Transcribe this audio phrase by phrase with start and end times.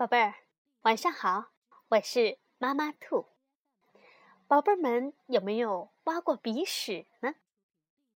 [0.00, 0.34] 宝贝儿，
[0.80, 1.50] 晚上好，
[1.88, 3.26] 我是妈妈兔。
[4.46, 7.34] 宝贝儿们有没有挖过鼻屎呢？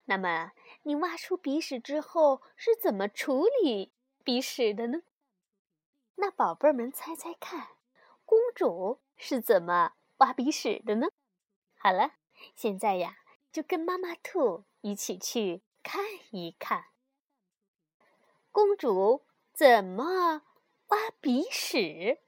[0.06, 0.52] 那么
[0.84, 3.92] 你挖出鼻屎之后是怎么处理
[4.24, 5.02] 鼻屎的呢？
[6.14, 7.76] 那宝贝儿们猜猜看，
[8.24, 11.08] 公主是怎么挖鼻屎的呢？
[11.76, 12.12] 好了，
[12.56, 13.18] 现在呀，
[13.52, 16.86] 就跟妈妈兔一起去看一看，
[18.50, 20.46] 公主怎么。
[20.94, 22.20] 挖鼻屎，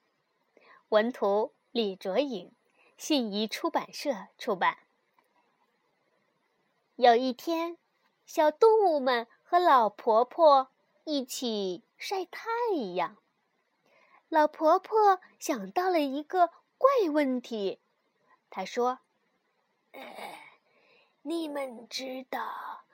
[0.88, 2.50] 文图李卓颖，
[2.96, 4.78] 信宜出版社出版。
[6.96, 7.78] 有一天，
[8.24, 10.72] 小动物们和老婆婆
[11.04, 12.50] 一起晒太
[12.96, 13.16] 阳。
[14.28, 17.80] 老婆婆想到了一个怪问题，
[18.50, 18.98] 她说
[21.22, 22.84] ：“你们知道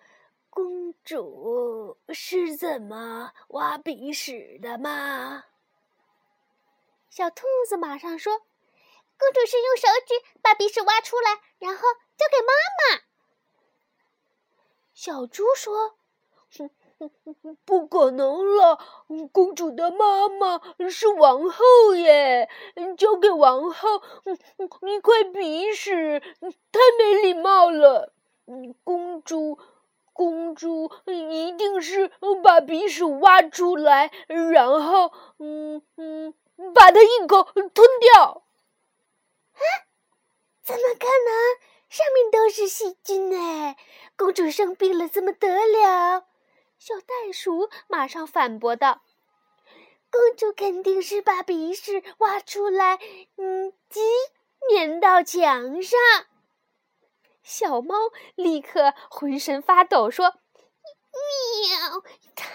[0.50, 5.44] 公主是怎么挖鼻屎的吗？”
[7.14, 8.38] 小兔子马上说
[9.20, 11.82] ：“公主是用手指把鼻屎挖出来，然后
[12.16, 13.02] 交给妈妈。”
[14.96, 15.96] 小猪说
[17.66, 18.78] ：“不可能了，
[19.30, 22.48] 公主的妈妈是王后耶，
[22.96, 24.02] 交给王后
[24.88, 28.14] 一块鼻屎，太没礼貌了。
[28.84, 29.58] 公主，
[30.14, 32.10] 公主一定是
[32.42, 36.32] 把鼻屎挖出来，然后，嗯嗯。”
[36.74, 38.44] 把它一口吞掉！
[39.52, 39.62] 啊，
[40.62, 41.72] 怎么可能？
[41.88, 43.76] 上面都是细菌呢！
[44.16, 46.26] 公主生病了怎么得了？
[46.78, 49.02] 小袋鼠马上反驳道
[50.10, 52.98] ：“公主肯定是把鼻屎挖出来，
[53.36, 54.00] 嗯，挤
[54.74, 55.98] 粘到墙上。”
[57.44, 57.94] 小猫
[58.34, 60.34] 立刻浑身发抖，说。
[61.12, 62.02] 喵！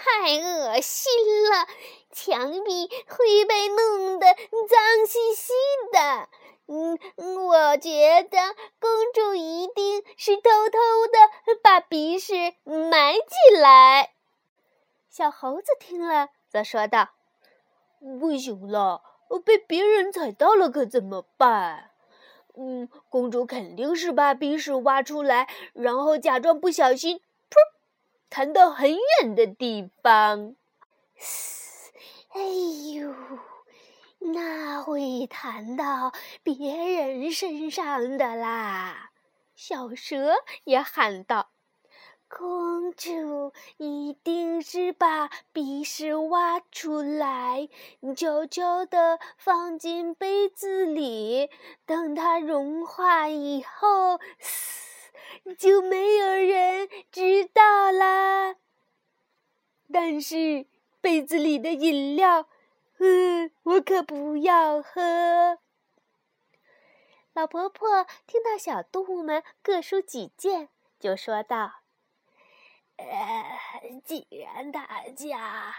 [0.08, 1.12] 太恶心
[1.50, 1.66] 了，
[2.12, 5.52] 墙壁会被弄得脏兮兮
[5.92, 6.28] 的。
[6.66, 6.98] 嗯，
[7.46, 8.38] 我觉得
[8.80, 14.12] 公主一定是偷偷的把鼻屎埋起来。
[15.08, 17.10] 小猴子听了，则说道
[18.20, 19.02] ：“不行了，
[19.44, 21.90] 被别人踩到了可怎么办？
[22.56, 27.20] 嗯，公主肯定是把鼻屎挖出来，然后假装不小心。”
[28.30, 30.54] 弹到很远的地方，
[32.30, 32.40] 哎
[32.94, 33.14] 呦，
[34.18, 36.12] 那会弹到
[36.42, 39.10] 别人身上的啦！
[39.56, 40.34] 小蛇
[40.64, 41.50] 也喊道
[42.28, 47.68] ：“公主一定是把鼻屎挖出来，
[48.16, 51.50] 悄悄地放进杯子里，
[51.86, 54.20] 等它融化以后。”
[55.58, 56.88] 就没有人。
[59.92, 60.66] 但是
[61.00, 62.48] 杯子里的饮料，
[62.98, 65.58] 嗯，我可不要喝。
[67.32, 71.82] 老婆婆听到小动物们各抒己见，就说道
[72.98, 75.74] ：“呃，既然大家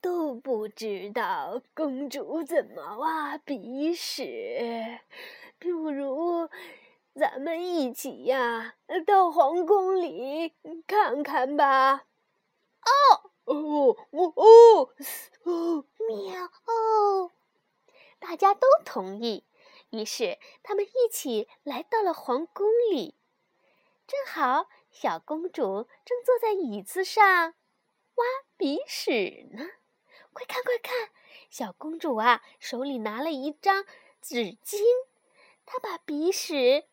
[0.00, 4.98] 都不知道公主怎么挖鼻屎，
[5.58, 6.48] 不如……”
[7.14, 8.74] 咱们一起呀，
[9.06, 10.52] 到皇宫里
[10.86, 12.04] 看看吧。
[12.82, 14.90] 哦哦哦哦
[15.44, 15.84] 哦！
[16.08, 17.32] 喵哦！
[18.18, 19.44] 大家都同意，
[19.90, 23.16] 于是他们一起来到了皇宫里。
[24.06, 27.54] 正好，小公主正坐在椅子上
[28.14, 28.24] 挖
[28.56, 29.64] 鼻屎呢。
[30.32, 31.10] 快看快看，
[31.48, 33.84] 小公主啊，手里拿了一张
[34.20, 34.80] 纸巾，
[35.64, 36.88] 她把鼻屎。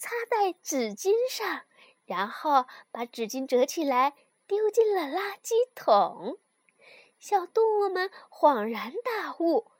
[0.00, 1.62] 擦在纸巾上，
[2.06, 4.14] 然后把纸巾折起来
[4.48, 6.38] 丢进了垃圾桶。
[7.20, 9.70] 小动物们恍然大悟：“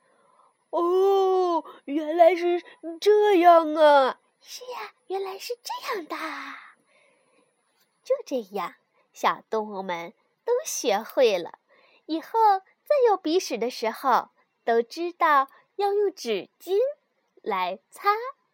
[0.69, 2.63] 哦，原来是
[3.01, 6.15] 这样啊！”“是呀，原来是这样的。”
[8.03, 8.75] 就这样，
[9.11, 10.13] 小动物们
[10.45, 11.59] 都学会了，
[12.05, 14.29] 以后再有鼻屎的时候，
[14.63, 16.77] 都知道要用纸巾
[17.41, 18.09] 来擦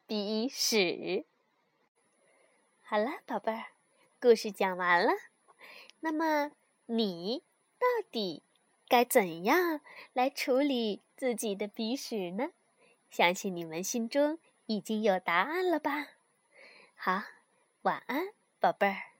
[0.05, 1.25] 鼻屎。
[2.83, 3.65] 好了，宝贝儿，
[4.21, 5.11] 故事讲完了。
[6.05, 6.51] 那么
[6.85, 7.41] 你
[7.79, 8.43] 到底
[8.87, 9.81] 该怎样
[10.13, 12.51] 来处理自己的鼻屎呢？
[13.09, 14.37] 相信你们心中
[14.67, 16.09] 已经有答案了吧？
[16.95, 17.23] 好，
[17.81, 18.27] 晚安，
[18.59, 19.14] 宝贝儿。